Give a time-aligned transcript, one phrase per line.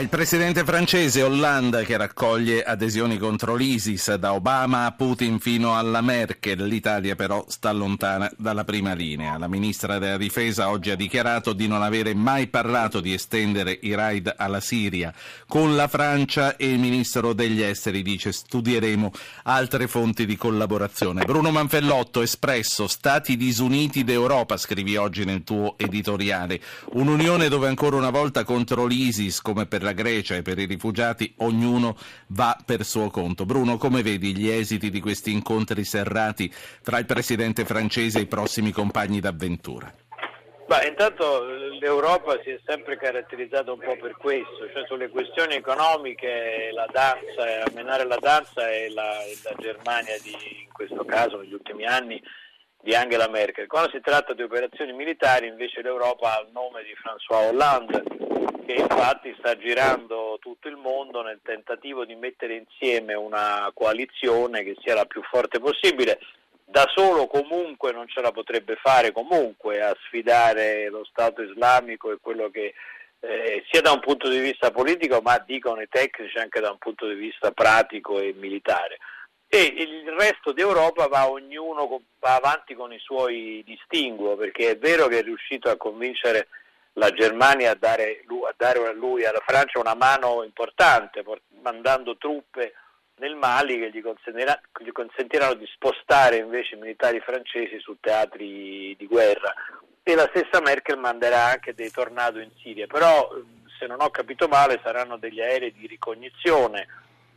[0.00, 6.00] Il presidente francese Hollande che raccoglie adesioni contro l'ISIS da Obama a Putin fino alla
[6.00, 6.64] Merkel.
[6.66, 9.36] L'Italia però sta lontana dalla prima linea.
[9.36, 13.94] La ministra della difesa oggi ha dichiarato di non avere mai parlato di estendere i
[13.94, 15.12] raid alla Siria.
[15.46, 19.12] Con la Francia e il ministro degli esteri dice studieremo
[19.44, 21.26] altre fonti di collaborazione.
[21.26, 26.58] Bruno Manfellotto, Espresso, Stati disuniti d'Europa, scrivi oggi nel tuo editoriale.
[26.92, 30.66] Un'unione dove ancora una volta contro l'ISIS come per la la Grecia e per i
[30.66, 31.96] rifugiati ognuno
[32.28, 33.44] va per suo conto.
[33.44, 38.26] Bruno, come vedi gli esiti di questi incontri serrati tra il presidente francese e i
[38.26, 39.92] prossimi compagni d'avventura?
[40.66, 41.42] Beh, intanto
[41.80, 47.64] l'Europa si è sempre caratterizzata un po' per questo, cioè sulle questioni economiche la danza,
[47.64, 52.22] a menare la danza è la, la Germania di, in questo caso negli ultimi anni
[52.82, 53.66] di Angela Merkel.
[53.66, 58.02] Quando si tratta di operazioni militari invece l'Europa ha il nome di François Hollande
[58.64, 64.76] che infatti sta girando tutto il mondo nel tentativo di mettere insieme una coalizione che
[64.80, 66.20] sia la più forte possibile.
[66.64, 72.18] Da solo comunque non ce la potrebbe fare comunque a sfidare lo Stato islamico e
[72.20, 72.74] quello che
[73.18, 76.78] eh, sia da un punto di vista politico ma dicono i tecnici anche da un
[76.78, 78.98] punto di vista pratico e militare
[79.52, 85.08] e il resto d'Europa va ognuno va avanti con i suoi distinguo perché è vero
[85.08, 86.46] che è riuscito a convincere
[86.92, 91.24] la Germania a dare, a dare a lui alla Francia una mano importante
[91.62, 92.74] mandando truppe
[93.16, 99.06] nel Mali che gli, gli consentiranno di spostare invece i militari francesi su teatri di
[99.06, 99.52] guerra.
[100.02, 103.28] E la stessa Merkel manderà anche dei tornado in Siria però
[103.78, 106.86] se non ho capito male saranno degli aerei di ricognizione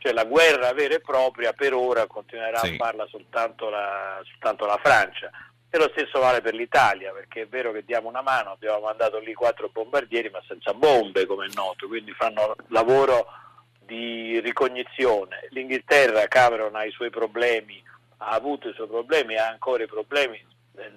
[0.04, 2.72] cioè la guerra vera e propria per ora continuerà sì.
[2.72, 5.30] a farla soltanto la, soltanto la Francia.
[5.70, 9.18] E lo stesso vale per l'Italia, perché è vero che diamo una mano, abbiamo mandato
[9.18, 13.26] lì quattro bombardieri ma senza bombe, come è noto, quindi fanno lavoro
[13.80, 15.48] di ricognizione.
[15.50, 17.82] L'Inghilterra, Cameron ha i suoi problemi,
[18.18, 20.38] ha avuto i suoi problemi, ha ancora i problemi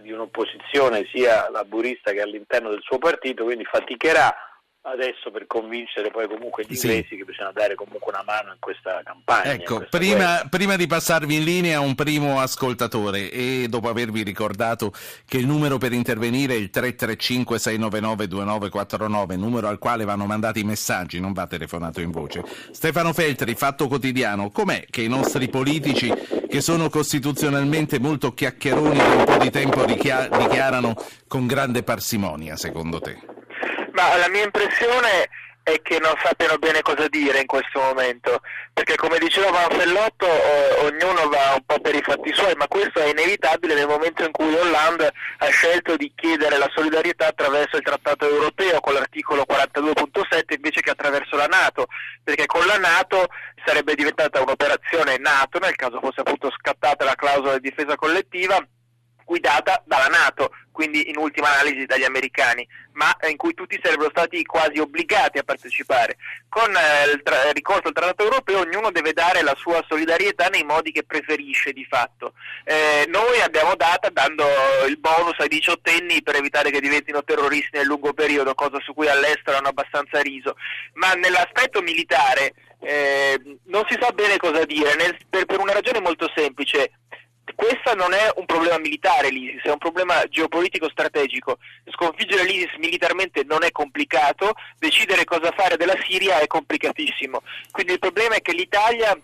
[0.01, 4.35] di un'opposizione sia laburista che all'interno del suo partito, quindi faticherà
[4.87, 7.15] adesso per convincere poi comunque gli inglesi sì.
[7.17, 9.51] che bisogna dare comunque una mano in questa campagna.
[9.51, 14.93] Ecco, prima, prima, di passarvi in linea un primo ascoltatore e dopo avervi ricordato
[15.25, 20.61] che il numero per intervenire è il 335 699 2949, numero al quale vanno mandati
[20.61, 22.43] i messaggi, non va telefonato in voce.
[22.71, 26.11] Stefano Feltri, Fatto Quotidiano, com'è che i nostri politici
[26.47, 30.95] che sono costituzionalmente molto chiacchieroni da un po' di tempo dichiarano
[31.27, 33.36] con grande parsimonia, secondo te?
[33.97, 35.27] Ma la mia impressione
[35.63, 38.41] è che non sappiano bene cosa dire in questo momento,
[38.71, 42.99] perché come diceva Manfellotto eh, ognuno va un po' per i fatti suoi, ma questo
[42.99, 47.81] è inevitabile nel momento in cui Hollande ha scelto di chiedere la solidarietà attraverso il
[47.81, 51.87] trattato europeo con l'articolo 42.7 invece che attraverso la Nato,
[52.23, 53.29] perché con la Nato
[53.65, 58.63] sarebbe diventata un'operazione Nato, nel caso fosse appunto scattata la clausola di difesa collettiva,
[59.27, 64.43] guidata dalla Nato, quindi in ultima analisi dagli americani, ma in cui tutti sarebbero stati
[64.45, 66.15] quasi obbligati a partecipare.
[66.47, 67.21] Con eh, il
[67.53, 71.83] ricorso al Trattato europeo ognuno deve dare la sua solidarietà nei modi che preferisce di
[71.83, 72.33] fatto.
[72.63, 74.45] Eh, noi abbiamo data dando
[74.87, 79.09] il bonus ai diciottenni per evitare che diventino terroristi nel lungo periodo, cosa su cui
[79.09, 80.55] all'estero hanno abbastanza riso,
[80.93, 85.99] ma nell'aspetto militare eh, non si sa bene cosa dire, nel, per, per una ragione
[85.99, 86.91] molto semplice
[87.55, 91.57] questo non è un problema militare l'ISIS, è un problema geopolitico strategico.
[91.91, 97.41] Sconfiggere l'ISIS militarmente non è complicato, decidere cosa fare della Siria è complicatissimo.
[97.71, 99.17] Quindi il problema è che l'Italia,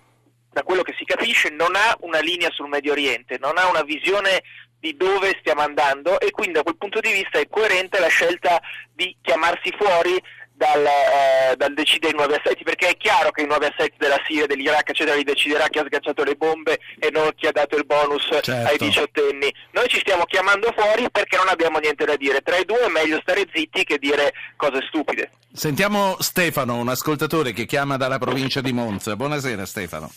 [0.51, 3.83] da quello che si capisce, non ha una linea sul Medio Oriente, non ha una
[3.83, 4.43] visione
[4.83, 8.61] di dove stiamo andando e quindi da quel punto di vista è coerente la scelta
[8.93, 10.21] di chiamarsi fuori
[10.53, 14.21] dal, eh, dal, decidere i nuovi assetti, perché è chiaro che i nuovi assetti della
[14.25, 17.75] Siria, dell'Iraq, eccetera, li deciderà chi ha sganciato le bombe e non chi ha dato
[17.75, 18.51] il bonus certo.
[18.51, 19.53] ai diciottenni.
[19.71, 22.41] Noi ci stiamo chiamando fuori perché non abbiamo niente da dire.
[22.41, 25.31] Tra i due è meglio stare zitti che dire cose stupide.
[25.53, 29.15] Sentiamo Stefano, un ascoltatore che chiama dalla provincia di Monza.
[29.15, 30.11] Buonasera Stefano.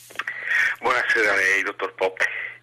[0.81, 2.16] Buonasera a lei, dottor Pop.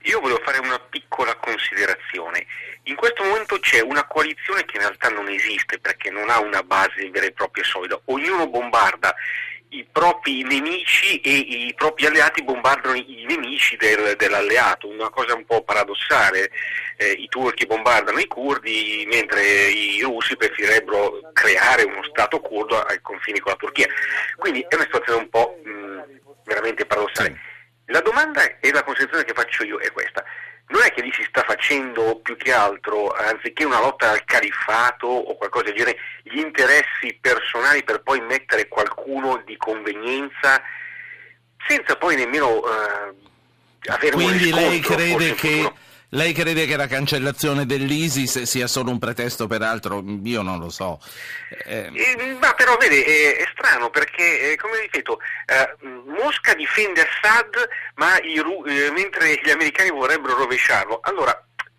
[0.04, 2.46] Io volevo fare una piccola considerazione.
[2.84, 6.62] In questo momento c'è una coalizione che in realtà non esiste perché non ha una
[6.64, 8.00] base vera e propria solida.
[8.06, 9.16] Ognuno bombarda
[9.70, 15.46] i propri nemici e i propri alleati bombardano i nemici del, dell'alleato, una cosa un
[15.46, 16.52] po' paradossale.
[16.98, 23.02] Eh, I turchi bombardano i curdi mentre i russi preferirebbero creare uno Stato curdo ai
[23.02, 23.88] confini con la Turchia.
[24.36, 27.52] Quindi è una situazione un po' mh, veramente paradossale.
[27.86, 30.24] La domanda e la considerazione che faccio io è questa.
[30.68, 35.08] Non è che lì si sta facendo più che altro, anziché una lotta al califfato
[35.08, 40.62] o qualcosa del genere, gli interessi personali per poi mettere qualcuno di convenienza
[41.68, 43.14] senza poi nemmeno eh,
[43.92, 45.72] avere Quindi un lei crede che
[46.14, 50.04] lei crede che la cancellazione dell'ISIS sia solo un pretesto per altro?
[50.24, 51.00] Io non lo so.
[51.66, 51.90] Eh...
[51.94, 55.76] Eh, ma però vede, è, è strano perché, eh, come ripeto, eh,
[56.06, 61.00] Mosca difende Assad ma i, eh, mentre gli americani vorrebbero rovesciarlo.
[61.04, 61.34] Allora,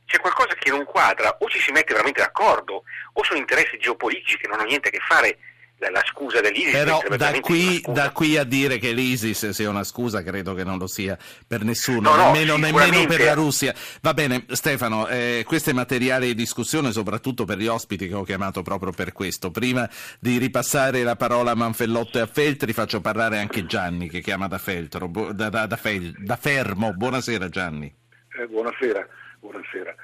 [0.06, 4.36] c'è qualcosa che non quadra, o ci si mette veramente d'accordo, o sono interessi geopolitici
[4.36, 5.38] che non hanno niente a che fare
[5.78, 6.72] la scusa dell'ISIS.
[6.72, 10.78] Però da qui, da qui, a dire che l'ISIS sia una scusa credo che non
[10.78, 13.74] lo sia per nessuno, no, nemmeno, no, nemmeno, per la Russia.
[14.00, 18.22] Va bene Stefano, eh, questo è materiale di discussione soprattutto per gli ospiti che ho
[18.22, 19.50] chiamato proprio per questo.
[19.50, 19.88] Prima
[20.20, 24.46] di ripassare la parola a Manfellotto e a Feltri faccio parlare anche Gianni che chiama
[24.46, 26.92] da, Feltro, da, da, da, Fel, da Fermo.
[26.92, 27.92] Buonasera Gianni.
[28.38, 29.06] Eh, buonasera,
[29.40, 29.94] buonasera.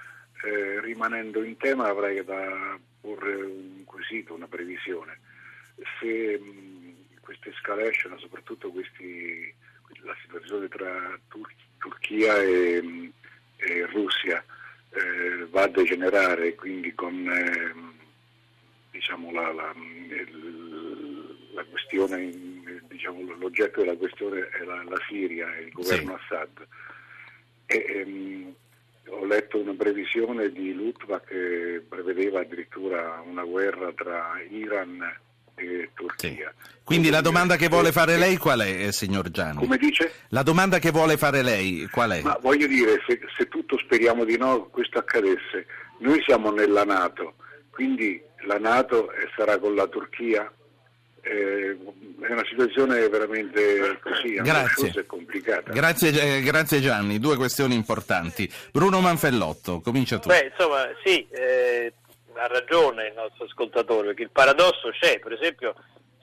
[0.42, 5.18] Eh, rimanendo in tema avrei da porre un quesito, una previsione
[5.98, 9.52] se mh, questa escalation, soprattutto questi,
[10.02, 13.12] la situazione tra Tur- Turchia e, mh,
[13.56, 14.44] e Russia
[14.90, 17.74] eh, va a degenerare, quindi con eh,
[18.90, 19.74] diciamo, la, la,
[21.54, 22.30] la, questione,
[22.88, 26.34] diciamo, l'oggetto della questione è la, la Siria e il governo sì.
[26.34, 26.66] Assad.
[27.66, 28.54] E, ehm,
[29.08, 35.29] ho letto una previsione di Lutva che prevedeva addirittura una guerra tra Iran e
[35.94, 36.52] Turchia.
[36.56, 36.78] Sì.
[36.84, 39.58] Quindi la domanda che vuole fare lei qual è, eh, signor Gianni?
[39.58, 40.12] Come dice?
[40.30, 42.22] La domanda che vuole fare lei qual è?
[42.22, 45.66] Ma voglio dire, se, se tutto speriamo di no, questo accadesse,
[45.98, 47.34] noi siamo nella Nato,
[47.70, 50.52] quindi la Nato sarà con la Turchia?
[51.22, 51.78] Eh,
[52.22, 54.92] è una situazione veramente così grazie.
[54.96, 55.70] e complicata.
[55.70, 58.50] Grazie, eh, grazie, Gianni, due questioni importanti.
[58.72, 60.28] Bruno Manfellotto, comincia tu.
[60.28, 61.92] Beh, insomma, sì, eh,
[62.34, 65.74] ha ragione il nostro ascoltatore, perché il paradosso c'è, per esempio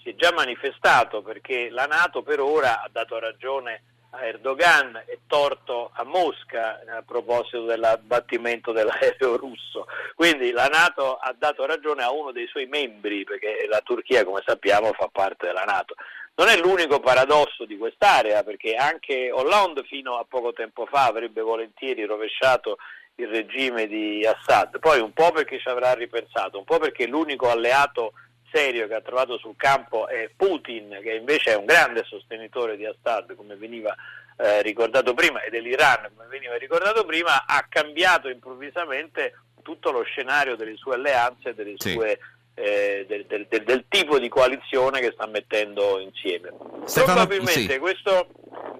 [0.01, 5.19] si è già manifestato perché la Nato per ora ha dato ragione a Erdogan e
[5.27, 9.86] torto a Mosca a proposito dell'abbattimento dell'aereo russo.
[10.15, 14.42] Quindi la Nato ha dato ragione a uno dei suoi membri, perché la Turchia, come
[14.45, 15.95] sappiamo, fa parte della Nato.
[16.36, 21.42] Non è l'unico paradosso di quest'area, perché anche Hollande fino a poco tempo fa avrebbe
[21.42, 22.77] volentieri rovesciato
[23.19, 27.50] il regime di Assad, poi un po' perché ci avrà ripensato, un po' perché l'unico
[27.50, 28.14] alleato
[28.52, 32.86] serio che ha trovato sul campo è Putin, che invece è un grande sostenitore di
[32.86, 33.96] Assad, come veniva
[34.38, 39.34] eh, ricordato prima, e dell'Iran, come veniva ricordato prima, ha cambiato improvvisamente
[39.64, 41.92] tutto lo scenario delle sue alleanze delle sì.
[41.92, 42.19] sue
[42.54, 46.54] eh, del, del, del, del, tipo di coalizione che sta mettendo insieme.
[46.86, 47.80] Stefano, probabilmente sì.
[47.80, 48.30] questo,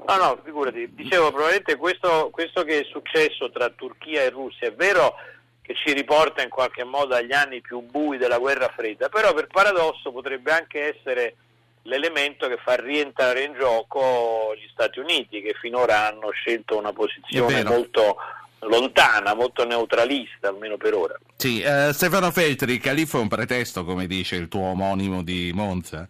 [0.08, 4.74] no, no, figurati, dicevo, probabilmente questo, questo che è successo tra Turchia e Russia è
[4.74, 5.16] vero
[5.62, 9.48] che ci riporta in qualche modo agli anni più bui della guerra fredda, però per
[9.48, 11.36] paradosso potrebbe anche essere
[11.84, 17.64] l'elemento che fa rientrare in gioco gli Stati Uniti, che finora hanno scelto una posizione
[17.64, 18.18] molto
[18.60, 21.20] lontana, molto neutralista, almeno per ora.
[21.36, 25.52] Sì, eh, Stefano Feltri, il califfo è un pretesto, come dice il tuo omonimo di
[25.54, 26.08] Monza?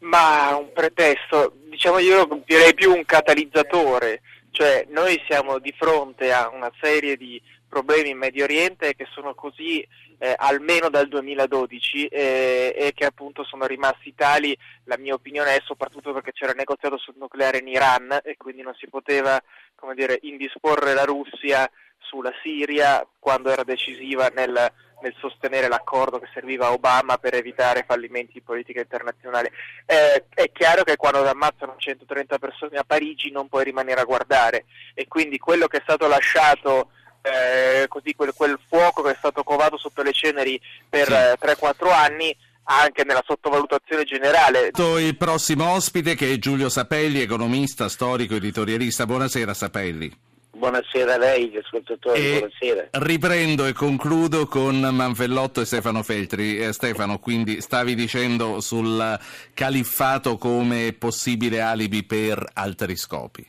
[0.00, 4.22] Ma un pretesto, diciamo io direi più un catalizzatore,
[4.52, 9.34] cioè noi siamo di fronte a una serie di problemi in Medio Oriente che sono
[9.34, 9.84] così
[10.18, 15.62] eh, almeno dal 2012 eh, e che appunto sono rimasti tali, la mia opinione è
[15.64, 19.42] soprattutto perché c'era il negoziato sul nucleare in Iran e quindi non si poteva
[19.74, 21.68] come dire, indisporre la Russia
[21.98, 24.72] sulla Siria quando era decisiva nel,
[25.04, 29.52] nel, sostenere l'accordo che serviva a Obama per evitare fallimenti di politica internazionale.
[29.86, 34.64] Eh, è chiaro che quando ammazzano 130 persone a Parigi non puoi rimanere a guardare
[34.94, 36.90] e quindi quello che è stato lasciato
[37.22, 41.12] eh, così quel, quel, fuoco che è stato covato sotto le ceneri per sì.
[41.12, 44.70] eh, 3-4 anni anche nella sottovalutazione generale.
[44.74, 49.06] Il prossimo ospite che è Giulio Sapelli, economista, storico, editorialista.
[49.06, 50.32] Buonasera Sapelli.
[50.54, 52.88] Buonasera a lei, ascoltatore, e buonasera.
[52.92, 56.58] Riprendo e concludo con Manfellotto e Stefano Feltri.
[56.58, 59.18] Eh, Stefano, quindi stavi dicendo sul
[59.52, 63.44] califfato come possibile alibi per altri scopi.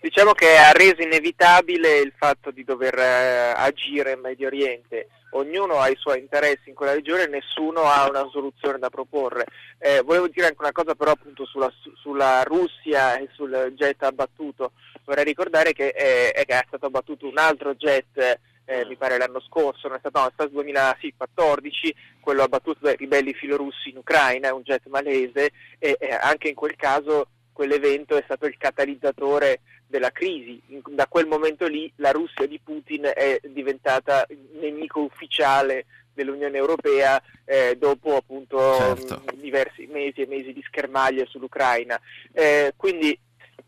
[0.00, 5.08] Diciamo che ha reso inevitabile il fatto di dover eh, agire in Medio Oriente.
[5.32, 9.46] Ognuno ha i suoi interessi in quella regione e nessuno ha una soluzione da proporre.
[9.78, 14.72] Eh, volevo dire anche una cosa però appunto sulla, sulla Russia e sul jet abbattuto.
[15.04, 19.40] Vorrei ricordare che eh, è, è stato abbattuto un altro jet eh, mi pare l'anno
[19.40, 24.48] scorso, non è stato, no, è stato 2014, quello abbattuto dai ribelli filorussi in Ucraina,
[24.48, 29.60] è un jet malese e, e anche in quel caso quell'evento è stato il catalizzatore
[29.86, 30.60] della crisi.
[30.88, 34.26] Da quel momento lì la Russia di Putin è diventata
[34.60, 39.22] nemico ufficiale dell'Unione Europea eh, dopo appunto certo.
[39.26, 42.00] mh, diversi mesi e mesi di schermaglie sull'Ucraina.
[42.32, 43.16] Eh, quindi,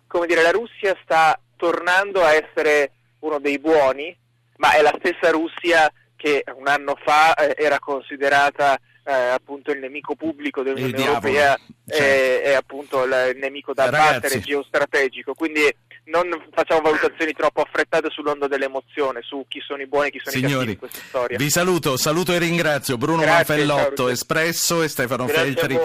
[0.06, 4.16] come dire, la Russia sta tornando a essere uno dei buoni,
[4.56, 9.78] ma è la stessa Russia che un anno fa eh, era considerata eh, appunto il
[9.78, 12.00] nemico pubblico dell'Unione Europea cioè.
[12.00, 15.34] e, e, appunto il, nemico da battere geostrategico.
[15.34, 15.62] Quindi
[16.06, 20.34] non facciamo valutazioni troppo affrettate sull'onda dell'emozione, su chi sono i buoni e chi sono
[20.34, 21.36] Signori, i cattivi in questa storia.
[21.38, 25.78] Vi saluto, saluto e ringrazio Bruno Grazie, Manfellotto, Espresso e Stefano Grazie Feltri